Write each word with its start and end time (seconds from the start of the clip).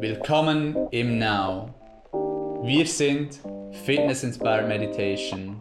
Willkommen 0.00 0.76
im 0.92 1.18
Now. 1.18 1.74
Wir 2.62 2.86
sind 2.86 3.40
Fitness 3.84 4.22
Inspired 4.22 4.68
Meditation. 4.68 5.60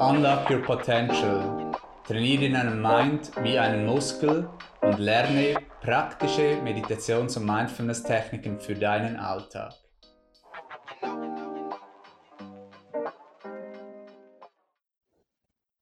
Unlock 0.00 0.48
your 0.48 0.62
potential. 0.62 1.70
Trainiere 2.06 2.50
deinen 2.50 2.80
Mind 2.80 3.30
wie 3.42 3.58
einen 3.58 3.84
Muskel 3.84 4.48
und 4.80 4.98
lerne 4.98 5.56
praktische 5.82 6.62
Meditations- 6.62 7.36
und 7.36 7.44
Mindfulness-Techniken 7.44 8.58
für 8.58 8.74
deinen 8.74 9.16
Alltag. 9.16 9.74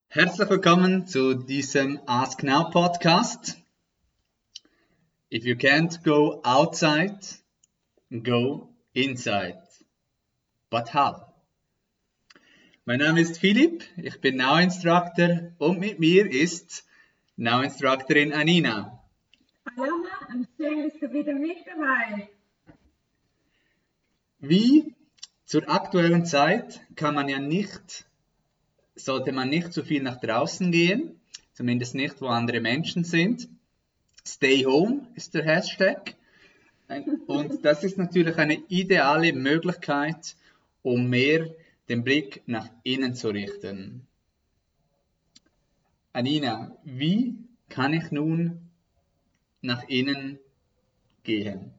Herzlich 0.08 0.50
willkommen 0.50 1.06
zu 1.06 1.34
diesem 1.34 2.00
Ask 2.06 2.42
Now 2.42 2.68
Podcast. 2.68 3.58
If 5.30 5.44
you 5.44 5.54
can't 5.54 6.02
go 6.02 6.40
outside, 6.42 7.41
go 8.20 8.68
inside. 8.92 9.58
But 10.70 10.92
how? 10.92 11.32
Mein 12.84 12.98
Name 12.98 13.20
ist 13.20 13.38
Philipp, 13.38 13.84
ich 13.96 14.20
bin 14.20 14.36
Now 14.36 14.58
Instructor 14.58 15.52
und 15.58 15.78
mit 15.78 15.98
mir 15.98 16.30
ist 16.30 16.84
Now 17.36 17.62
Instructorin 17.62 18.32
Anina. 18.32 19.02
Hallo 19.76 20.04
und 20.30 20.48
schön 20.56 20.82
bist 20.82 21.00
du 21.00 21.12
wieder 21.12 21.32
mit 21.34 21.58
dabei. 21.64 22.28
Wie 24.40 24.94
zur 25.44 25.68
aktuellen 25.70 26.26
Zeit 26.26 26.80
kann 26.96 27.14
man 27.14 27.28
ja 27.28 27.38
nicht, 27.38 28.04
sollte 28.96 29.32
man 29.32 29.48
nicht 29.48 29.72
zu 29.72 29.84
viel 29.84 30.02
nach 30.02 30.20
draußen 30.20 30.72
gehen, 30.72 31.20
zumindest 31.52 31.94
nicht, 31.94 32.20
wo 32.20 32.26
andere 32.26 32.60
Menschen 32.60 33.04
sind. 33.04 33.48
Stay 34.26 34.64
home 34.64 35.06
ist 35.14 35.34
der 35.34 35.44
Hashtag. 35.44 36.16
Und 37.26 37.64
das 37.64 37.84
ist 37.84 37.98
natürlich 37.98 38.36
eine 38.36 38.54
ideale 38.68 39.32
Möglichkeit, 39.32 40.36
um 40.82 41.08
mehr 41.08 41.48
den 41.88 42.04
Blick 42.04 42.42
nach 42.46 42.68
innen 42.82 43.14
zu 43.14 43.28
richten. 43.28 44.06
Anina, 46.12 46.76
wie 46.84 47.36
kann 47.68 47.94
ich 47.94 48.10
nun 48.10 48.70
nach 49.62 49.82
innen 49.88 50.38
gehen? 51.22 51.72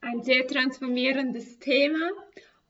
Ein 0.00 0.22
sehr 0.22 0.46
transformierendes 0.46 1.58
Thema 1.58 2.10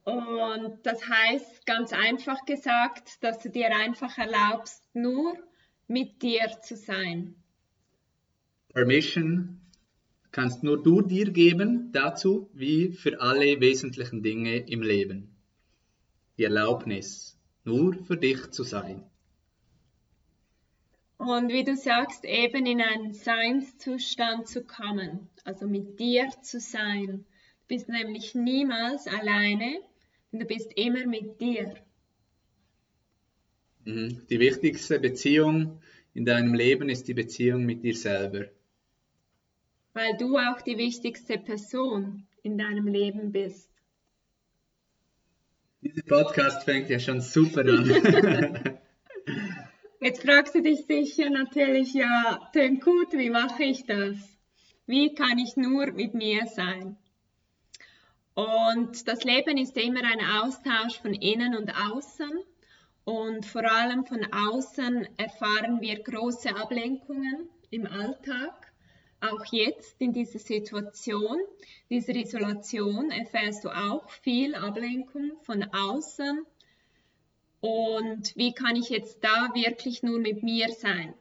und 0.04 0.78
das 0.84 1.06
heißt 1.08 1.66
ganz 1.66 1.92
einfach 1.92 2.44
gesagt, 2.44 3.22
dass 3.22 3.40
du 3.40 3.50
dir 3.50 3.74
einfach 3.74 4.16
erlaubst, 4.18 4.82
nur 4.94 5.36
mit 5.88 6.22
dir 6.22 6.48
zu 6.62 6.76
sein. 6.76 7.34
Permission 8.72 9.63
kannst 10.34 10.64
nur 10.64 10.82
du 10.82 11.00
dir 11.00 11.30
geben 11.30 11.92
dazu, 11.92 12.50
wie 12.54 12.90
für 12.90 13.20
alle 13.20 13.60
wesentlichen 13.60 14.20
Dinge 14.20 14.56
im 14.68 14.82
Leben. 14.82 15.28
Die 16.36 16.42
Erlaubnis, 16.42 17.38
nur 17.62 17.94
für 17.94 18.16
dich 18.16 18.50
zu 18.50 18.64
sein. 18.64 19.04
Und 21.18 21.50
wie 21.50 21.62
du 21.62 21.76
sagst, 21.76 22.24
eben 22.24 22.66
in 22.66 22.80
einen 22.80 23.12
Seinszustand 23.12 24.48
zu 24.48 24.64
kommen, 24.64 25.28
also 25.44 25.68
mit 25.68 26.00
dir 26.00 26.28
zu 26.42 26.58
sein. 26.58 27.06
Du 27.06 27.68
bist 27.68 27.88
nämlich 27.88 28.34
niemals 28.34 29.06
alleine, 29.06 29.78
du 30.32 30.44
bist 30.44 30.72
immer 30.74 31.06
mit 31.06 31.40
dir. 31.40 31.76
Mhm. 33.84 34.26
Die 34.28 34.40
wichtigste 34.40 34.98
Beziehung 34.98 35.80
in 36.12 36.24
deinem 36.24 36.54
Leben 36.54 36.88
ist 36.88 37.06
die 37.06 37.14
Beziehung 37.14 37.64
mit 37.64 37.84
dir 37.84 37.94
selber. 37.94 38.46
Weil 39.94 40.16
du 40.18 40.36
auch 40.36 40.60
die 40.60 40.76
wichtigste 40.76 41.38
Person 41.38 42.26
in 42.42 42.58
deinem 42.58 42.86
Leben 42.86 43.32
bist. 43.32 43.70
Dieser 45.80 46.02
Podcast 46.02 46.64
fängt 46.64 46.90
ja 46.90 46.98
schon 46.98 47.20
super 47.20 47.60
an. 47.60 48.78
Jetzt 50.00 50.22
fragst 50.22 50.54
du 50.54 50.60
dich 50.60 50.84
sicher 50.86 51.30
natürlich, 51.30 51.94
ja, 51.94 52.50
tönt 52.52 52.82
gut, 52.82 53.12
wie 53.12 53.30
mache 53.30 53.62
ich 53.64 53.86
das? 53.86 54.16
Wie 54.86 55.14
kann 55.14 55.38
ich 55.38 55.56
nur 55.56 55.92
mit 55.92 56.12
mir 56.12 56.46
sein? 56.46 56.96
Und 58.34 59.06
das 59.06 59.24
Leben 59.24 59.56
ist 59.56 59.76
immer 59.76 60.02
ein 60.02 60.20
Austausch 60.42 61.00
von 61.00 61.14
innen 61.14 61.56
und 61.56 61.70
außen. 61.70 62.32
Und 63.04 63.46
vor 63.46 63.64
allem 63.70 64.04
von 64.04 64.26
außen 64.32 65.06
erfahren 65.16 65.80
wir 65.80 66.02
große 66.02 66.54
Ablenkungen 66.54 67.48
im 67.70 67.86
Alltag. 67.86 68.73
Auch 69.30 69.44
jetzt 69.52 70.00
in 70.00 70.12
dieser 70.12 70.38
Situation, 70.38 71.38
dieser 71.88 72.14
Isolation, 72.14 73.10
erfährst 73.10 73.64
du 73.64 73.70
auch 73.70 74.08
viel 74.10 74.54
Ablenkung 74.54 75.32
von 75.42 75.62
außen. 75.62 76.44
Und 77.60 78.36
wie 78.36 78.52
kann 78.52 78.76
ich 78.76 78.90
jetzt 78.90 79.24
da 79.24 79.50
wirklich 79.54 80.02
nur 80.02 80.18
mit 80.18 80.42
mir 80.42 80.68
sein? 80.70 81.14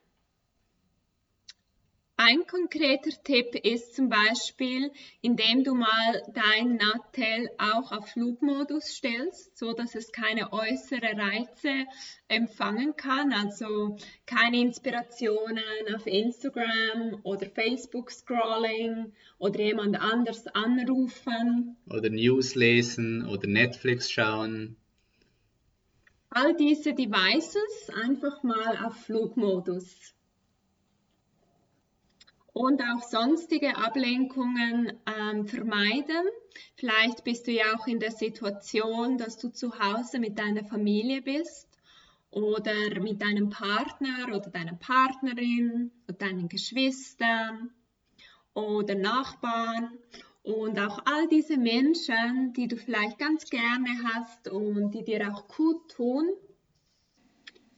Ein 2.15 2.45
konkreter 2.45 3.09
Tipp 3.23 3.55
ist 3.55 3.95
zum 3.95 4.07
Beispiel, 4.07 4.91
indem 5.21 5.63
du 5.63 5.73
mal 5.73 6.21
dein 6.35 6.75
Nattel 6.75 7.49
auch 7.57 7.91
auf 7.91 8.09
Flugmodus 8.11 8.85
stellst, 8.85 9.57
so 9.57 9.73
dass 9.73 9.95
es 9.95 10.11
keine 10.11 10.53
äußeren 10.53 11.19
Reize 11.19 11.87
empfangen 12.27 12.95
kann, 12.95 13.33
also 13.33 13.97
keine 14.27 14.59
Inspirationen 14.61 15.63
auf 15.95 16.05
Instagram 16.05 17.19
oder 17.23 17.47
Facebook 17.49 18.11
Scrolling 18.11 19.11
oder 19.39 19.59
jemand 19.59 19.99
anders 19.99 20.45
anrufen. 20.47 21.77
Oder 21.89 22.11
News 22.11 22.53
lesen 22.53 23.27
oder 23.27 23.47
Netflix 23.47 24.11
schauen. 24.11 24.77
All 26.29 26.55
diese 26.55 26.93
Devices 26.93 27.89
einfach 28.03 28.43
mal 28.43 28.85
auf 28.85 28.97
Flugmodus 29.05 30.13
und 32.53 32.81
auch 32.81 33.01
sonstige 33.03 33.75
Ablenkungen 33.77 34.93
ähm, 35.05 35.47
vermeiden. 35.47 36.25
Vielleicht 36.75 37.23
bist 37.23 37.47
du 37.47 37.51
ja 37.51 37.75
auch 37.75 37.87
in 37.87 37.99
der 37.99 38.11
Situation, 38.11 39.17
dass 39.17 39.37
du 39.37 39.49
zu 39.49 39.77
Hause 39.79 40.19
mit 40.19 40.37
deiner 40.37 40.63
Familie 40.63 41.21
bist 41.21 41.67
oder 42.29 42.99
mit 43.01 43.21
deinem 43.21 43.49
Partner 43.49 44.27
oder 44.27 44.49
deiner 44.49 44.75
Partnerin 44.75 45.91
oder 46.07 46.17
deinen 46.17 46.47
Geschwistern 46.47 47.71
oder 48.53 48.95
Nachbarn 48.95 49.97
und 50.43 50.77
auch 50.79 50.99
all 51.05 51.27
diese 51.29 51.57
Menschen, 51.57 52.53
die 52.53 52.67
du 52.67 52.75
vielleicht 52.75 53.17
ganz 53.17 53.45
gerne 53.49 53.89
hast 54.13 54.47
und 54.49 54.91
die 54.91 55.03
dir 55.03 55.33
auch 55.33 55.47
gut 55.47 55.89
tun, 55.89 56.29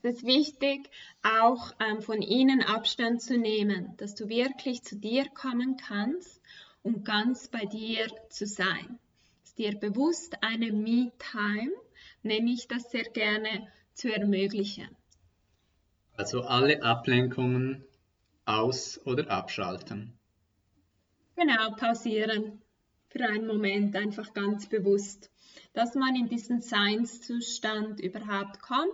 es 0.06 0.18
ist 0.18 0.26
wichtig, 0.26 0.88
auch 1.22 1.72
ähm, 1.80 2.00
von 2.00 2.22
ihnen 2.22 2.62
Abstand 2.62 3.20
zu 3.20 3.36
nehmen, 3.36 3.96
dass 3.96 4.14
du 4.14 4.28
wirklich 4.28 4.82
zu 4.82 4.96
dir 4.96 5.28
kommen 5.30 5.76
kannst 5.76 6.40
und 6.82 7.04
ganz 7.04 7.48
bei 7.48 7.64
dir 7.64 8.06
zu 8.30 8.46
sein. 8.46 9.00
Es 9.42 9.54
dir 9.54 9.76
bewusst 9.78 10.36
eine 10.42 10.72
Me-Time, 10.72 11.72
nenne 12.22 12.50
ich 12.52 12.68
das 12.68 12.90
sehr 12.90 13.02
gerne, 13.02 13.66
zu 13.94 14.12
ermöglichen. 14.12 14.88
Also 16.16 16.42
alle 16.42 16.82
Ablenkungen 16.82 17.84
aus- 18.44 19.04
oder 19.06 19.28
abschalten. 19.30 20.16
Genau, 21.34 21.72
pausieren. 21.72 22.62
Für 23.08 23.26
einen 23.26 23.46
Moment 23.46 23.96
einfach 23.96 24.32
ganz 24.34 24.68
bewusst 24.68 25.30
dass 25.72 25.94
man 25.94 26.16
in 26.16 26.28
diesen 26.28 26.60
Seinszustand 26.60 28.00
überhaupt 28.00 28.60
kommt, 28.60 28.92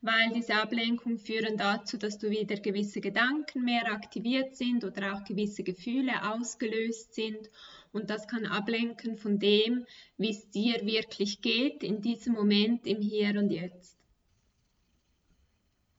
weil 0.00 0.30
diese 0.34 0.54
Ablenkungen 0.54 1.18
führen 1.18 1.56
dazu, 1.56 1.96
dass 1.96 2.18
du 2.18 2.30
wieder 2.30 2.56
gewisse 2.56 3.00
Gedanken 3.00 3.64
mehr 3.64 3.92
aktiviert 3.92 4.56
sind 4.56 4.84
oder 4.84 5.14
auch 5.14 5.24
gewisse 5.24 5.62
Gefühle 5.62 6.32
ausgelöst 6.32 7.14
sind 7.14 7.50
und 7.92 8.08
das 8.08 8.26
kann 8.26 8.46
ablenken 8.46 9.16
von 9.16 9.38
dem, 9.38 9.84
wie 10.16 10.30
es 10.30 10.48
dir 10.50 10.84
wirklich 10.84 11.42
geht 11.42 11.82
in 11.82 12.00
diesem 12.00 12.32
Moment 12.32 12.86
im 12.86 13.00
Hier 13.00 13.38
und 13.38 13.50
Jetzt. 13.50 13.96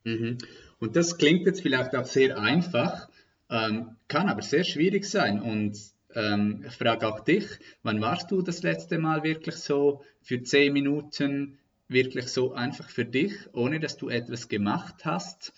Mhm. 0.03 0.39
Und 0.79 0.95
das 0.95 1.17
klingt 1.17 1.45
jetzt 1.45 1.61
vielleicht 1.61 1.95
auch 1.95 2.05
sehr 2.05 2.37
einfach, 2.37 3.09
ähm, 3.49 3.95
kann 4.07 4.27
aber 4.27 4.41
sehr 4.41 4.63
schwierig 4.63 5.05
sein 5.05 5.41
und 5.41 5.77
ähm, 6.15 6.63
ich 6.67 6.73
frage 6.73 7.07
auch 7.07 7.19
dich, 7.21 7.45
wann 7.83 8.01
warst 8.01 8.31
du 8.31 8.41
das 8.41 8.63
letzte 8.63 8.97
Mal 8.97 9.23
wirklich 9.23 9.55
so 9.55 10.03
für 10.21 10.41
zehn 10.43 10.73
Minuten, 10.73 11.57
wirklich 11.87 12.27
so 12.27 12.53
einfach 12.53 12.89
für 12.89 13.05
dich, 13.05 13.33
ohne 13.53 13.79
dass 13.79 13.97
du 13.97 14.09
etwas 14.09 14.47
gemacht 14.47 15.05
hast, 15.05 15.53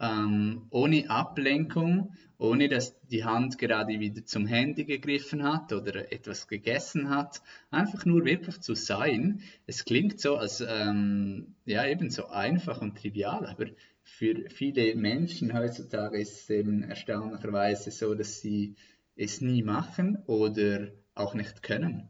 ähm, 0.00 0.66
ohne 0.70 1.08
Ablenkung, 1.08 2.14
ohne 2.38 2.68
dass 2.68 3.00
die 3.08 3.24
Hand 3.24 3.58
gerade 3.58 3.98
wieder 3.98 4.24
zum 4.24 4.46
Handy 4.46 4.84
gegriffen 4.84 5.42
hat 5.42 5.72
oder 5.72 6.12
etwas 6.12 6.48
gegessen 6.48 7.08
hat, 7.08 7.40
einfach 7.70 8.04
nur 8.04 8.24
wirklich 8.24 8.60
zu 8.60 8.74
sein. 8.74 9.40
Es 9.66 9.84
klingt 9.84 10.20
so 10.20 10.36
als 10.36 10.62
ähm, 10.66 11.54
ja 11.64 11.86
eben 11.86 12.10
so 12.10 12.26
einfach 12.26 12.82
und 12.82 12.98
trivial, 12.98 13.46
aber 13.46 13.66
für 14.02 14.48
viele 14.50 14.94
Menschen 14.94 15.52
heutzutage 15.52 16.18
ist 16.20 16.42
es 16.42 16.50
eben 16.50 16.82
erstaunlicherweise 16.82 17.90
so, 17.90 18.14
dass 18.14 18.40
sie 18.40 18.76
es 19.16 19.40
nie 19.40 19.62
machen 19.62 20.22
oder 20.26 20.88
auch 21.14 21.34
nicht 21.34 21.62
können? 21.62 22.08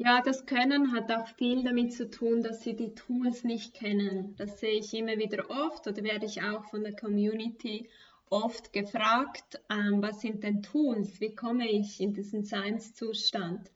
Ja, 0.00 0.22
das 0.22 0.46
Können 0.46 0.92
hat 0.92 1.10
auch 1.10 1.26
viel 1.26 1.64
damit 1.64 1.92
zu 1.92 2.08
tun, 2.08 2.42
dass 2.42 2.62
sie 2.62 2.76
die 2.76 2.94
Tools 2.94 3.42
nicht 3.42 3.74
kennen. 3.74 4.36
Das 4.36 4.60
sehe 4.60 4.78
ich 4.78 4.94
immer 4.94 5.18
wieder 5.18 5.50
oft 5.50 5.88
oder 5.88 6.04
werde 6.04 6.24
ich 6.24 6.40
auch 6.40 6.64
von 6.66 6.84
der 6.84 6.94
Community 6.94 7.88
oft 8.30 8.72
gefragt, 8.72 9.60
ähm, 9.68 10.00
was 10.00 10.20
sind 10.20 10.44
denn 10.44 10.62
Tools? 10.62 11.20
Wie 11.20 11.34
komme 11.34 11.68
ich 11.68 12.00
in 12.00 12.14
diesen 12.14 12.44
Seinszustand? 12.44 13.72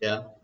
Ja, 0.00 0.34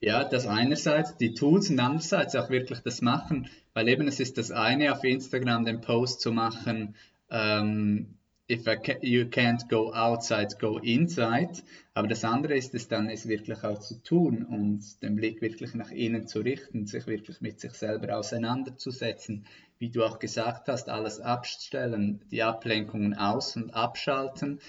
ja, 0.00 0.24
das 0.24 0.46
einerseits 0.46 1.16
die 1.18 1.34
Tools 1.34 1.68
und 1.68 1.78
andererseits 1.78 2.34
auch 2.36 2.48
wirklich 2.48 2.80
das 2.80 3.02
Machen, 3.02 3.50
weil 3.74 3.88
eben 3.88 4.08
es 4.08 4.18
ist 4.18 4.38
das 4.38 4.50
eine, 4.50 4.92
auf 4.92 5.04
Instagram 5.04 5.66
den 5.66 5.82
Post 5.82 6.22
zu 6.22 6.32
machen, 6.32 6.94
ähm, 7.28 8.14
if 8.48 8.64
can, 8.64 8.98
you 9.02 9.26
can't 9.26 9.68
go 9.68 9.92
outside, 9.92 10.58
go 10.58 10.78
inside. 10.78 11.62
Aber 11.94 12.08
das 12.08 12.24
andere 12.24 12.56
ist 12.56 12.74
es 12.74 12.88
dann, 12.88 13.08
es 13.08 13.28
wirklich 13.28 13.64
auch 13.64 13.78
zu 13.78 14.02
tun 14.02 14.44
und 14.44 15.02
den 15.02 15.16
Blick 15.16 15.40
wirklich 15.40 15.74
nach 15.74 15.90
innen 15.90 16.26
zu 16.26 16.40
richten, 16.40 16.86
sich 16.86 17.06
wirklich 17.06 17.40
mit 17.40 17.60
sich 17.60 17.72
selber 17.72 18.16
auseinanderzusetzen. 18.16 19.46
Wie 19.78 19.90
du 19.90 20.04
auch 20.04 20.18
gesagt 20.18 20.68
hast, 20.68 20.88
alles 20.88 21.20
abstellen, 21.20 22.20
die 22.30 22.42
Ablenkungen 22.42 23.14
aus- 23.14 23.56
und 23.56 23.74
abschalten 23.74 24.60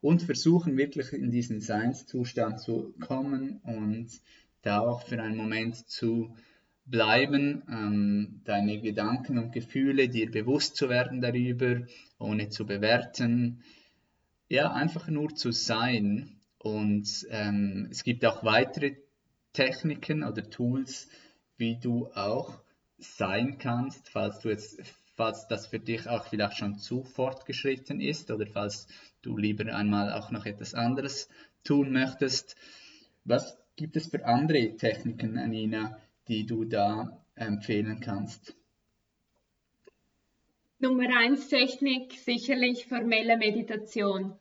und 0.00 0.22
versuchen 0.22 0.76
wirklich 0.76 1.12
in 1.12 1.30
diesen 1.30 1.60
Seinszustand 1.60 2.60
zu 2.60 2.94
kommen 3.00 3.60
und 3.64 4.08
da 4.62 4.80
auch 4.80 5.02
für 5.02 5.20
einen 5.20 5.36
Moment 5.36 5.88
zu 5.88 6.34
bleiben, 6.86 7.62
ähm, 7.70 8.40
deine 8.44 8.80
Gedanken 8.80 9.38
und 9.38 9.52
Gefühle, 9.52 10.08
dir 10.08 10.30
bewusst 10.30 10.76
zu 10.76 10.88
werden 10.88 11.20
darüber, 11.20 11.86
ohne 12.18 12.50
zu 12.50 12.66
bewerten. 12.66 13.62
Ja, 14.48 14.72
einfach 14.72 15.08
nur 15.08 15.34
zu 15.34 15.50
sein. 15.50 16.40
Und 16.58 17.26
ähm, 17.30 17.88
es 17.90 18.04
gibt 18.04 18.24
auch 18.24 18.44
weitere 18.44 18.96
Techniken 19.52 20.24
oder 20.24 20.48
Tools, 20.48 21.08
wie 21.56 21.78
du 21.78 22.08
auch 22.14 22.60
sein 22.98 23.58
kannst, 23.58 24.08
falls 24.08 24.40
du 24.40 24.50
jetzt, 24.50 24.80
falls 25.14 25.46
das 25.48 25.66
für 25.66 25.78
dich 25.78 26.08
auch 26.08 26.26
vielleicht 26.26 26.56
schon 26.56 26.78
zu 26.78 27.02
fortgeschritten 27.02 28.00
ist 28.00 28.30
oder 28.30 28.46
falls 28.46 28.88
du 29.22 29.36
lieber 29.36 29.74
einmal 29.74 30.12
auch 30.12 30.30
noch 30.30 30.46
etwas 30.46 30.74
anderes 30.74 31.28
tun 31.64 31.92
möchtest. 31.92 32.56
Was 33.24 33.58
gibt 33.76 33.96
es 33.96 34.08
für 34.08 34.24
andere 34.26 34.76
Techniken, 34.76 35.38
Anina, 35.38 35.98
die 36.28 36.46
du 36.46 36.64
da 36.64 37.24
empfehlen 37.34 38.00
kannst? 38.00 38.56
Nummer 40.78 41.16
eins 41.16 41.48
Technik 41.48 42.12
sicherlich 42.12 42.86
formelle 42.86 43.36
Meditation. 43.36 44.36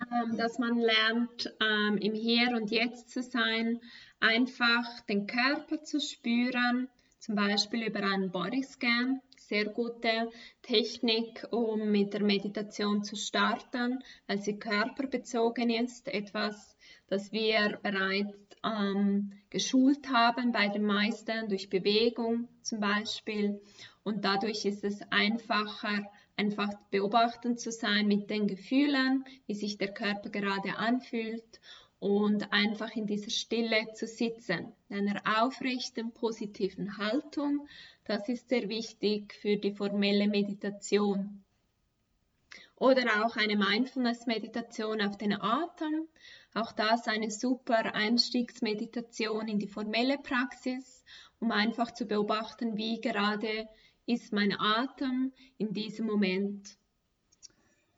Ähm, 0.00 0.36
dass 0.36 0.58
man 0.58 0.78
lernt, 0.78 1.52
ähm, 1.60 1.98
im 1.98 2.14
Hier 2.14 2.56
und 2.56 2.70
Jetzt 2.70 3.10
zu 3.10 3.22
sein, 3.22 3.80
einfach 4.20 5.00
den 5.08 5.26
Körper 5.26 5.82
zu 5.82 6.00
spüren, 6.00 6.88
zum 7.18 7.34
Beispiel 7.34 7.84
über 7.84 8.00
einen 8.00 8.30
Bodyscan. 8.30 9.20
Sehr 9.36 9.64
gute 9.64 10.30
Technik, 10.62 11.44
um 11.50 11.90
mit 11.90 12.14
der 12.14 12.22
Meditation 12.22 13.02
zu 13.02 13.16
starten, 13.16 13.98
weil 14.28 14.40
sie 14.40 14.58
körperbezogen 14.58 15.70
ist, 15.70 16.06
etwas, 16.06 16.76
das 17.10 17.32
wir 17.32 17.78
bereits 17.82 18.34
ähm, 18.64 19.32
geschult 19.50 20.08
haben 20.08 20.52
bei 20.52 20.68
den 20.68 20.84
meisten 20.84 21.48
durch 21.48 21.68
Bewegung 21.68 22.48
zum 22.62 22.80
Beispiel. 22.80 23.60
Und 24.04 24.24
dadurch 24.24 24.64
ist 24.64 24.84
es 24.84 25.02
einfacher, 25.10 26.10
einfach 26.36 26.72
beobachtend 26.90 27.60
zu 27.60 27.70
sein 27.72 28.06
mit 28.06 28.30
den 28.30 28.46
Gefühlen, 28.46 29.24
wie 29.46 29.54
sich 29.54 29.76
der 29.76 29.92
Körper 29.92 30.30
gerade 30.30 30.76
anfühlt 30.76 31.60
und 31.98 32.52
einfach 32.52 32.94
in 32.96 33.06
dieser 33.06 33.30
Stille 33.30 33.92
zu 33.92 34.06
sitzen, 34.06 34.72
in 34.88 35.08
einer 35.08 35.44
aufrechten, 35.44 36.12
positiven 36.12 36.96
Haltung. 36.96 37.68
Das 38.04 38.28
ist 38.28 38.48
sehr 38.48 38.68
wichtig 38.68 39.34
für 39.34 39.56
die 39.56 39.72
formelle 39.72 40.28
Meditation. 40.28 41.44
Oder 42.80 43.26
auch 43.26 43.36
eine 43.36 43.56
Mindfulness-Meditation 43.56 45.02
auf 45.02 45.18
den 45.18 45.34
Atem. 45.38 46.08
Auch 46.54 46.72
das 46.72 47.08
eine 47.08 47.30
super 47.30 47.94
Einstiegsmeditation 47.94 49.48
in 49.48 49.58
die 49.58 49.68
formelle 49.68 50.16
Praxis, 50.16 51.04
um 51.40 51.52
einfach 51.52 51.92
zu 51.92 52.06
beobachten, 52.06 52.78
wie 52.78 52.98
gerade 53.02 53.68
ist 54.06 54.32
mein 54.32 54.58
Atem 54.58 55.30
in 55.58 55.74
diesem 55.74 56.06
Moment. 56.06 56.78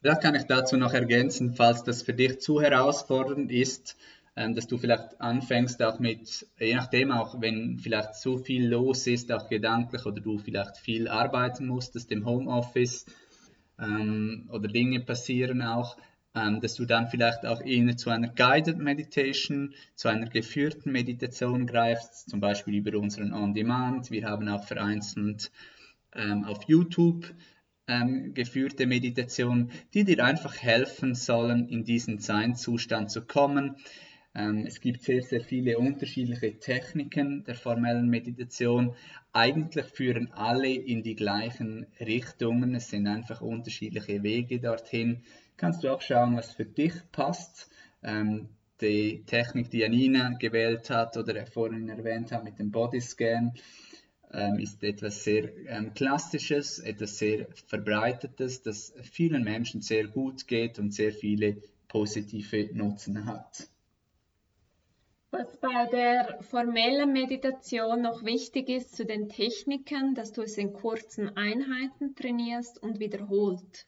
Vielleicht 0.01 0.21
kann 0.21 0.35
ich 0.35 0.47
dazu 0.47 0.77
noch 0.77 0.93
ergänzen, 0.93 1.55
falls 1.55 1.85
das 1.85 2.03
für 2.03 2.13
dich 2.13 2.41
zu 2.41 2.61
herausfordernd 2.61 3.53
ist, 3.53 3.97
ähm, 4.35 4.57
dass 4.57 4.67
du 4.67 4.79
vielleicht 4.79 5.21
anfängst 5.21 5.81
auch 5.81 6.01
mit, 6.01 6.45
je 6.59 6.75
nachdem 6.75 7.13
auch, 7.13 7.41
wenn 7.41 7.79
vielleicht 7.79 8.17
zu 8.17 8.37
viel 8.37 8.67
los 8.67 9.07
ist, 9.07 9.31
auch 9.31 9.49
gedanklich 9.49 10.05
oder 10.07 10.21
du 10.21 10.39
vielleicht 10.39 10.77
viel 10.77 11.07
arbeiten 11.07 11.69
musstest 11.69 12.11
im 12.11 12.27
Homeoffice 12.27 13.07
ähm, 13.83 14.49
oder 14.51 14.69
Dinge 14.69 15.01
passieren 15.01 15.63
auch, 15.63 15.97
ähm, 16.35 16.61
dass 16.61 16.75
du 16.75 16.87
dann 16.87 17.09
vielleicht 17.09 17.45
auch 17.45 17.61
eher 17.61 17.97
zu 17.97 18.11
einer 18.11 18.29
Guided 18.29 18.79
Meditation, 18.79 19.75
zu 19.95 20.09
einer 20.09 20.27
geführten 20.29 20.93
Meditation 20.93 21.67
greifst, 21.67 22.31
zum 22.31 22.41
Beispiel 22.41 22.75
über 22.75 22.99
unseren 22.99 23.33
On-Demand. 23.35 24.11
Wir 24.11 24.27
haben 24.27 24.49
auch 24.49 24.65
vereinzelt 24.65 25.51
ähm, 26.15 26.45
auf 26.45 26.65
YouTube 26.69 27.35
ähm, 27.87 28.33
geführte 28.35 28.87
Meditation, 28.87 29.71
die 29.93 30.05
dir 30.05 30.25
einfach 30.25 30.57
helfen 30.57 31.15
sollen, 31.15 31.69
in 31.69 31.85
diesen 31.85 32.19
Seinzustand 32.19 33.11
zu 33.11 33.23
kommen. 33.23 33.77
Ähm, 34.35 34.65
es 34.67 34.81
gibt 34.81 35.03
sehr, 35.03 35.23
sehr 35.23 35.43
viele 35.43 35.79
unterschiedliche 35.79 36.59
Techniken 36.59 37.45
der 37.45 37.55
formellen 37.55 38.09
Meditation. 38.09 38.95
Eigentlich 39.33 39.87
führen 39.87 40.33
alle 40.33 40.73
in 40.73 41.03
die 41.03 41.17
gleichen 41.17 41.87
Richtungen. 42.01 42.75
Es 42.75 42.89
sind 42.89 43.07
einfach 43.07 43.41
unterschiedliche 43.41 44.23
Wege 44.23 44.61
dorthin 44.61 45.23
kannst 45.63 45.85
du 45.85 45.93
auch 45.93 46.01
schauen, 46.01 46.37
was 46.37 46.53
für 46.53 46.65
dich 46.65 46.93
passt. 47.13 47.71
Ähm, 48.03 48.49
die 48.81 49.23
Technik, 49.27 49.71
die 49.71 49.79
Janina 49.79 50.31
gewählt 50.31 50.91
hat 50.91 51.17
oder 51.17 51.47
vorhin 51.47 51.89
erwähnt 51.89 52.33
hat 52.33 52.43
mit 52.43 52.59
dem 52.59 52.73
Bodyscan, 52.73 53.53
ähm, 54.33 54.59
ist 54.59 54.83
etwas 54.83 55.23
sehr 55.23 55.51
Klassisches, 55.95 56.81
etwas 56.81 57.17
sehr 57.17 57.47
Verbreitetes, 57.69 58.63
das 58.63 58.93
vielen 59.03 59.45
Menschen 59.45 59.83
sehr 59.83 60.09
gut 60.09 60.49
geht 60.49 60.81
und 60.81 60.93
sehr 60.93 61.13
viele 61.13 61.63
positive 61.87 62.71
Nutzen 62.73 63.25
hat. 63.27 63.69
Was 65.35 65.57
bei 65.57 65.87
der 65.87 66.43
formellen 66.43 67.11
Meditation 67.11 68.03
noch 68.03 68.23
wichtig 68.23 68.69
ist 68.69 68.95
zu 68.95 69.07
den 69.07 69.31
Techniken, 69.31 70.15
dass 70.15 70.33
du 70.33 70.43
es 70.43 70.59
in 70.59 70.75
kurzen 70.75 71.35
Einheiten 71.39 72.15
trainierst 72.15 72.83
und 72.83 73.01
wiederholt. 73.01 73.87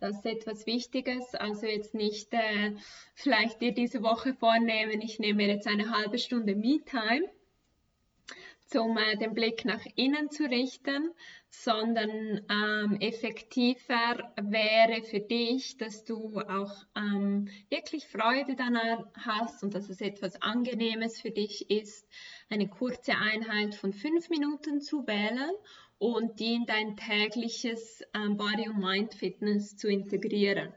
Das 0.00 0.16
ist 0.16 0.26
etwas 0.26 0.66
Wichtiges. 0.66 1.36
Also 1.36 1.66
jetzt 1.66 1.94
nicht 1.94 2.34
äh, 2.34 2.74
vielleicht 3.14 3.60
dir 3.60 3.72
diese 3.72 4.02
Woche 4.02 4.34
vornehmen, 4.34 5.00
ich 5.00 5.20
nehme 5.20 5.46
jetzt 5.46 5.68
eine 5.68 5.96
halbe 5.96 6.18
Stunde 6.18 6.56
Me-Time, 6.56 7.30
um 8.74 8.98
äh, 8.98 9.16
den 9.16 9.32
Blick 9.32 9.64
nach 9.64 9.86
innen 9.94 10.28
zu 10.32 10.42
richten, 10.42 11.12
sondern 11.50 12.40
ähm, 12.48 12.96
effektiver 13.00 14.32
wäre 14.40 15.02
für 15.02 15.20
dich, 15.20 15.76
dass 15.76 16.04
du 16.04 16.38
auch 16.40 16.86
ähm, 16.96 17.48
wirklich 17.68 18.06
Freude 18.06 18.54
daran 18.54 19.04
hast 19.14 19.64
und 19.64 19.74
dass 19.74 19.88
es 19.88 20.00
etwas 20.00 20.40
Angenehmes 20.40 21.20
für 21.20 21.32
dich 21.32 21.68
ist, 21.70 22.08
eine 22.48 22.68
kurze 22.68 23.12
Einheit 23.16 23.74
von 23.74 23.92
fünf 23.92 24.30
Minuten 24.30 24.80
zu 24.80 25.06
wählen 25.06 25.50
und 25.98 26.38
die 26.38 26.54
in 26.54 26.66
dein 26.66 26.96
tägliches 26.96 28.02
ähm, 28.14 28.36
Body- 28.36 28.68
und 28.68 28.78
Mind-Fitness 28.78 29.76
zu 29.76 29.88
integrieren. 29.88 30.72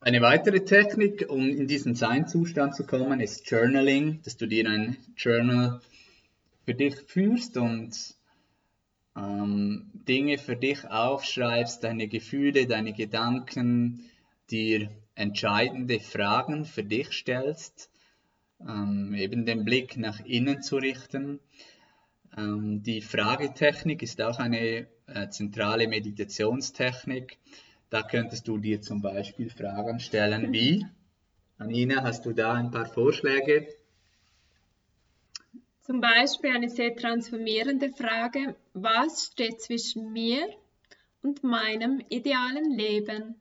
Eine 0.00 0.20
weitere 0.20 0.62
Technik, 0.62 1.30
um 1.30 1.48
in 1.48 1.66
diesen 1.66 1.94
Sein-Zustand 1.94 2.74
zu 2.74 2.84
kommen, 2.84 3.20
ist 3.20 3.48
Journaling, 3.50 4.20
dass 4.22 4.36
du 4.36 4.46
dir 4.46 4.68
ein 4.68 4.98
Journal 5.16 5.80
für 6.64 6.74
dich 6.74 6.96
führst 6.96 7.56
und 7.56 8.14
ähm, 9.16 9.90
Dinge 9.94 10.38
für 10.38 10.56
dich 10.56 10.84
aufschreibst, 10.88 11.84
deine 11.84 12.08
Gefühle, 12.08 12.66
deine 12.66 12.92
Gedanken, 12.92 14.10
dir 14.50 14.90
entscheidende 15.14 16.00
Fragen 16.00 16.64
für 16.64 16.84
dich 16.84 17.12
stellst 17.12 17.90
ähm, 18.60 19.14
eben 19.14 19.46
den 19.46 19.64
Blick 19.64 19.96
nach 19.96 20.20
innen 20.24 20.62
zu 20.62 20.76
richten. 20.76 21.40
Ähm, 22.36 22.82
die 22.82 23.00
Fragetechnik 23.00 24.02
ist 24.02 24.20
auch 24.20 24.38
eine 24.38 24.86
äh, 25.06 25.28
zentrale 25.30 25.88
Meditationstechnik. 25.88 27.38
Da 27.90 28.02
könntest 28.02 28.48
du 28.48 28.58
dir 28.58 28.80
zum 28.80 29.02
Beispiel 29.02 29.50
Fragen 29.50 30.00
stellen 30.00 30.52
wie, 30.52 30.84
Anina, 31.58 32.02
hast 32.02 32.26
du 32.26 32.32
da 32.32 32.54
ein 32.54 32.70
paar 32.70 32.86
Vorschläge? 32.86 33.68
Zum 35.84 36.00
Beispiel 36.00 36.50
eine 36.50 36.70
sehr 36.70 36.96
transformierende 36.96 37.90
Frage, 37.92 38.56
was 38.72 39.26
steht 39.26 39.60
zwischen 39.60 40.14
mir 40.14 40.48
und 41.20 41.44
meinem 41.44 42.02
idealen 42.08 42.70
Leben. 42.70 43.34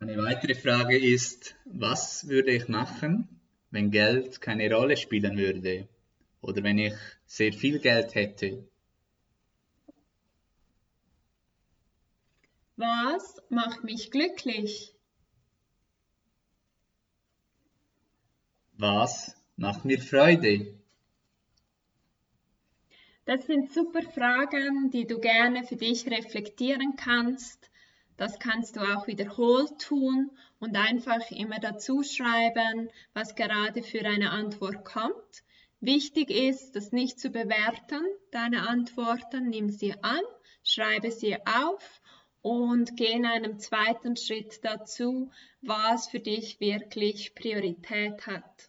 Eine 0.00 0.18
weitere 0.18 0.56
Frage 0.56 0.98
ist, 0.98 1.54
was 1.66 2.26
würde 2.26 2.50
ich 2.50 2.66
machen, 2.66 3.28
wenn 3.70 3.92
Geld 3.92 4.40
keine 4.40 4.74
Rolle 4.74 4.96
spielen 4.96 5.38
würde 5.38 5.86
oder 6.42 6.64
wenn 6.64 6.78
ich 6.78 6.94
sehr 7.26 7.52
viel 7.52 7.78
Geld 7.78 8.16
hätte? 8.16 8.66
Was 12.76 13.40
macht 13.50 13.84
mich 13.84 14.10
glücklich? 14.10 14.93
Was 18.76 19.36
macht 19.56 19.84
mir 19.84 20.00
Freude? 20.00 20.74
Das 23.24 23.46
sind 23.46 23.72
super 23.72 24.02
Fragen, 24.02 24.90
die 24.90 25.06
du 25.06 25.20
gerne 25.20 25.64
für 25.64 25.76
dich 25.76 26.06
reflektieren 26.08 26.96
kannst. 26.96 27.70
Das 28.16 28.40
kannst 28.40 28.74
du 28.74 28.80
auch 28.80 29.06
wiederholt 29.06 29.78
tun 29.80 30.30
und 30.58 30.76
einfach 30.76 31.30
immer 31.30 31.60
dazu 31.60 32.02
schreiben, 32.02 32.90
was 33.12 33.36
gerade 33.36 33.82
für 33.82 34.04
eine 34.04 34.30
Antwort 34.30 34.84
kommt. 34.84 35.44
Wichtig 35.80 36.30
ist, 36.30 36.74
das 36.74 36.90
nicht 36.90 37.20
zu 37.20 37.30
bewerten, 37.30 38.02
deine 38.32 38.68
Antworten, 38.68 39.50
nimm 39.50 39.70
sie 39.70 39.94
an, 40.02 40.22
schreibe 40.64 41.12
sie 41.12 41.36
auf 41.46 42.00
und 42.44 42.98
gehe 42.98 43.16
in 43.16 43.24
einem 43.24 43.58
zweiten 43.58 44.18
Schritt 44.18 44.62
dazu, 44.62 45.30
was 45.62 46.08
für 46.08 46.20
dich 46.20 46.60
wirklich 46.60 47.34
Priorität 47.34 48.26
hat. 48.26 48.68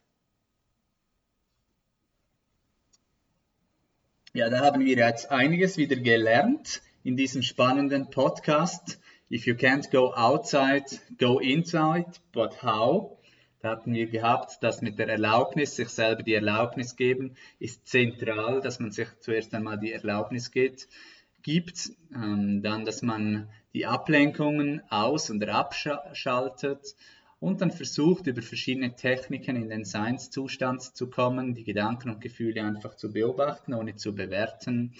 Ja, 4.33 4.49
da 4.49 4.61
haben 4.61 4.85
wir 4.85 4.95
jetzt 4.95 5.29
einiges 5.29 5.77
wieder 5.77 5.97
gelernt 5.97 6.81
in 7.03 7.17
diesem 7.17 7.41
spannenden 7.41 8.09
Podcast. 8.09 8.97
If 9.29 9.45
you 9.45 9.55
can't 9.55 9.91
go 9.91 10.13
outside, 10.13 10.85
go 11.17 11.39
inside, 11.39 12.11
but 12.31 12.63
how? 12.63 13.17
Da 13.59 13.71
hatten 13.71 13.93
wir 13.93 14.07
gehabt, 14.07 14.63
dass 14.63 14.81
mit 14.81 14.99
der 14.99 15.09
Erlaubnis, 15.09 15.75
sich 15.75 15.89
selber 15.89 16.23
die 16.23 16.35
Erlaubnis 16.35 16.95
geben, 16.95 17.35
ist 17.59 17.85
zentral, 17.87 18.61
dass 18.61 18.79
man 18.79 18.91
sich 18.91 19.09
zuerst 19.19 19.53
einmal 19.53 19.77
die 19.77 19.91
Erlaubnis 19.91 20.51
geht, 20.51 20.87
gibt, 21.45 21.91
ähm, 22.11 22.63
dann, 22.63 22.85
dass 22.85 23.03
man 23.03 23.47
die 23.75 23.85
Ablenkungen 23.85 24.81
aus- 24.89 25.29
und 25.29 25.47
abschaltet 25.47 26.95
und 27.39 27.61
dann 27.61 27.69
versucht, 27.69 28.25
über 28.25 28.41
verschiedene 28.41 28.95
Techniken 28.95 29.55
in 29.55 29.69
den 29.69 29.85
Seinszustand 29.85 30.81
zu 30.81 31.07
kommen, 31.07 31.53
die 31.53 31.63
Gedanken 31.63 32.09
und 32.09 32.19
Gefühle 32.19 32.63
einfach 32.63 32.95
zu 32.95 33.13
beobachten, 33.13 33.75
ohne 33.75 33.95
zu 33.95 34.15
bewerten. 34.15 34.95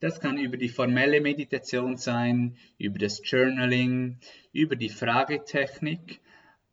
Das 0.00 0.20
kann 0.20 0.36
über 0.36 0.58
die 0.58 0.68
formelle 0.68 1.22
Meditation 1.22 1.96
sein, 1.96 2.58
über 2.76 2.98
das 2.98 3.22
Journaling, 3.24 4.18
über 4.52 4.76
die 4.76 4.90
Fragetechnik 4.90 6.20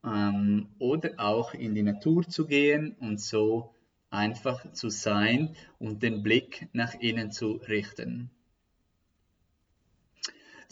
ähm, 0.03 0.67
oder 0.79 1.11
auch 1.15 1.53
in 1.53 1.75
die 1.75 1.83
Natur 1.83 2.27
zu 2.27 2.45
gehen 2.45 2.93
und 2.99 3.21
so 3.21 3.73
einfach 4.09 4.73
zu 4.73 4.89
sein 4.89 5.55
und 5.79 6.03
den 6.03 6.23
Blick 6.23 6.67
nach 6.73 6.93
innen 6.95 7.31
zu 7.31 7.53
richten. 7.53 8.29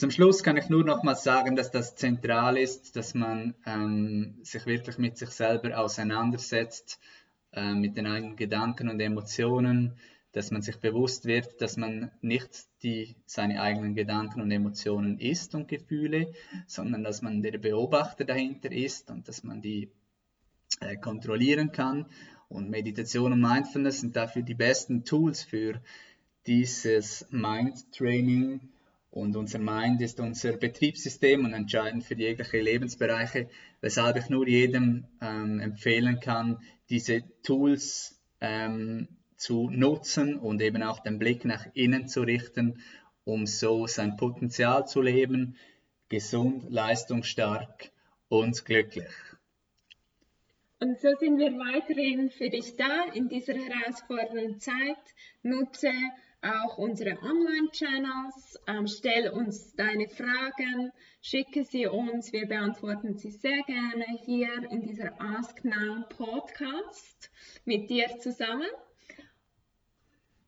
Zum 0.02 0.10
Schluss 0.10 0.42
kann 0.42 0.58
ich 0.58 0.68
nur 0.68 0.84
noch 0.84 1.04
mal 1.04 1.14
sagen, 1.14 1.56
dass 1.56 1.70
das 1.70 1.96
zentral 1.96 2.58
ist, 2.58 2.96
dass 2.96 3.14
man 3.14 3.54
ähm, 3.68 4.40
sich 4.42 4.66
wirklich 4.66 4.98
mit 4.98 5.16
sich 5.16 5.30
selber 5.30 5.78
auseinandersetzt, 5.78 7.00
äh, 7.54 7.76
mit 7.76 7.98
den 7.98 8.08
eigenen 8.08 8.36
Gedanken 8.36 8.90
und 8.90 9.00
Emotionen, 9.00 9.94
dass 10.32 10.50
man 10.50 10.64
sich 10.64 10.78
bewusst 10.78 11.26
wird, 11.26 11.62
dass 11.62 11.78
man 11.78 12.10
nicht 12.22 12.66
die, 12.82 13.16
seine 13.28 13.62
eigenen 13.62 13.94
Gedanken 13.94 14.42
und 14.42 14.50
Emotionen 14.50 15.20
ist 15.20 15.54
und 15.54 15.68
Gefühle, 15.68 16.34
sondern 16.66 17.04
dass 17.04 17.22
man 17.22 17.44
der 17.44 17.60
Beobachter 17.60 18.26
dahinter 18.26 18.72
ist 18.72 19.12
und 19.12 19.28
dass 19.28 19.44
man 19.44 19.62
die 19.62 19.92
äh, 20.80 20.98
kontrollieren 20.98 21.74
kann. 21.74 22.08
Und 22.50 22.72
Meditation 22.72 23.34
und 23.34 23.42
Mindfulness 23.42 24.00
sind 24.00 24.16
dafür 24.16 24.42
die 24.42 24.56
besten 24.56 25.06
Tools 25.06 25.44
für 25.44 25.80
dieses 26.48 27.28
Mind 27.30 27.92
Training 27.92 28.72
und 29.12 29.36
unser 29.36 29.60
Mind 29.60 30.02
ist 30.02 30.22
unser 30.22 30.54
Betriebssystem 30.54 31.44
und 31.44 31.54
entscheidend 31.54 32.06
für 32.06 32.16
jegliche 32.16 32.62
Lebensbereiche, 32.62 33.50
weshalb 33.82 34.18
ich 34.18 34.30
nur 34.30 34.48
jedem 34.48 35.06
ähm, 35.22 35.60
empfehlen 35.60 36.22
kann, 36.22 36.60
diese 36.90 37.24
Tools 37.44 38.22
ähm, 38.40 39.10
zu 39.36 39.70
nutzen 39.70 40.38
und 40.38 40.62
eben 40.62 40.82
auch 40.82 41.00
den 41.00 41.20
Blick 41.20 41.44
nach 41.44 41.68
innen 41.74 42.08
zu 42.08 42.22
richten, 42.22 42.82
um 43.26 43.48
so 43.48 43.86
sein 43.86 44.16
Potenzial 44.16 44.88
zu 44.88 45.02
leben, 45.02 45.58
gesund, 46.08 46.70
leistungsstark 46.70 47.92
und 48.30 48.64
glücklich. 48.64 49.12
Und 50.80 51.00
so 51.00 51.10
sind 51.20 51.38
wir 51.38 51.52
weiterhin 51.52 52.30
für 52.32 52.50
dich 52.50 52.76
da 52.76 53.04
in 53.14 53.30
dieser 53.30 53.54
herausfordernden 53.54 54.60
Zeit. 54.60 54.98
Nutze 55.44 55.92
auch 56.42 56.78
unsere 56.78 57.18
Online-Channels. 57.22 58.60
Ähm, 58.68 58.88
stell 58.88 59.30
uns 59.30 59.74
deine 59.76 60.08
Fragen, 60.10 60.92
schicke 61.22 61.64
sie 61.64 61.88
uns. 61.88 62.34
Wir 62.34 62.48
beantworten 62.48 63.18
sie 63.18 63.32
sehr 63.32 63.62
gerne 63.64 64.06
hier 64.26 64.50
in 64.72 64.82
dieser 64.82 65.20
Ask 65.22 65.64
Now 65.64 66.04
Podcast 66.10 67.32
mit 67.66 67.90
dir 67.90 68.08
zusammen. 68.20 68.68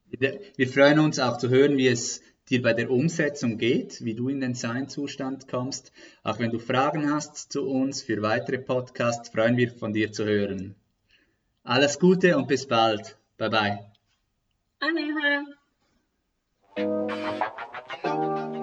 Wir 0.10 0.68
freuen 0.68 1.00
uns 1.00 1.20
auch 1.20 1.38
zu 1.38 1.50
hören, 1.50 1.78
wie 1.78 1.88
es 1.88 2.22
dir 2.50 2.62
bei 2.62 2.74
der 2.74 2.92
Umsetzung 2.92 3.58
geht, 3.58 4.04
wie 4.04 4.14
du 4.14 4.30
in 4.30 4.42
den 4.42 4.54
Sein-Zustand 4.54 5.48
kommst. 5.48 5.92
Auch 6.24 6.40
wenn 6.40 6.52
du 6.52 6.60
Fragen 6.60 7.12
hast 7.12 7.52
zu 7.52 7.68
uns 7.68 8.02
für 8.02 8.22
weitere 8.22 8.60
Podcasts, 8.60 9.30
freuen 9.30 9.58
wir 9.58 9.72
von 9.72 9.94
dir 9.94 10.12
zu 10.12 10.26
hören. 10.26 10.76
Alles 11.64 12.00
Gute 12.00 12.38
und 12.38 12.48
bis 12.48 12.68
bald. 12.68 13.18
Bye 13.38 13.50
bye. 13.50 13.80
Aloha. 14.80 15.63
you. 16.78 18.63